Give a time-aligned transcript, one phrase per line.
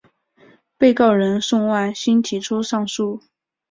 [0.79, 3.21] 被告人宋万新提出上诉。